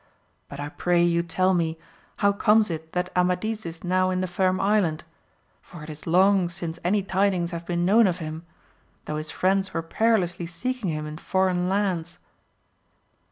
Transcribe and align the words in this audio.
But 0.49 0.59
I 0.59 0.69
pray 0.69 1.03
you 1.03 1.21
tell 1.21 1.53
me 1.53 1.77
how 2.25 2.31
comes 2.33 2.71
it 2.71 2.93
that 2.93 3.13
AmadiB 3.13 3.67
is 3.67 3.83
now 3.83 4.09
in 4.09 4.19
the 4.19 4.25
firm 4.25 4.59
Island, 4.59 5.03
for 5.61 5.83
it 5.83 5.91
is 5.91 6.07
long 6.07 6.49
since 6.49 6.79
any 6.83 7.03
tidings 7.03 7.51
have 7.51 7.67
been 7.67 7.85
known 7.85 8.07
of 8.07 8.17
him, 8.17 8.43
though 9.05 9.17
his 9.17 9.29
friends 9.29 9.75
were 9.75 9.83
perilously 9.83 10.47
.seeking 10.47 10.89
him 10.89 11.05
in 11.05 11.19
foreign 11.19 11.69
lands. 11.69 12.17